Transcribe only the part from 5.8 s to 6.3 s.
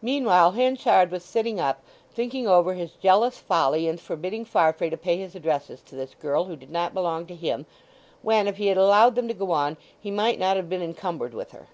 to this